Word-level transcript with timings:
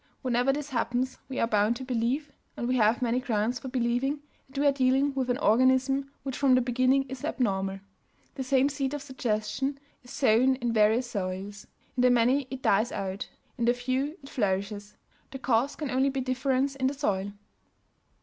Whenever 0.23 0.51
this 0.51 0.71
happens 0.71 1.19
we 1.29 1.39
are 1.39 1.45
bound 1.45 1.75
to 1.75 1.83
believe 1.85 2.31
and 2.57 2.67
we 2.67 2.75
have 2.77 3.03
many 3.03 3.19
grounds 3.19 3.59
for 3.59 3.67
believing 3.67 4.19
that 4.49 4.57
we 4.59 4.65
are 4.65 4.71
dealing 4.71 5.13
with 5.13 5.29
an 5.29 5.37
organism 5.37 6.09
which 6.23 6.35
from 6.35 6.55
the 6.55 6.59
beginning 6.59 7.03
is 7.07 7.23
abnormal. 7.23 7.79
The 8.33 8.43
same 8.43 8.67
seed 8.67 8.95
of 8.95 9.03
suggestion 9.03 9.79
is 10.01 10.09
sown 10.09 10.55
in 10.55 10.73
various 10.73 11.11
soils; 11.11 11.67
in 11.95 12.01
the 12.01 12.09
many 12.09 12.47
it 12.49 12.63
dies 12.63 12.91
out; 12.91 13.29
in 13.59 13.65
the 13.65 13.75
few 13.75 14.17
it 14.23 14.29
flourishes. 14.29 14.95
The 15.29 15.37
cause 15.37 15.75
can 15.75 15.91
only 15.91 16.09
be 16.09 16.19
a 16.21 16.23
difference 16.23 16.75
in 16.75 16.87
the 16.87 16.95
soil. 16.95 17.33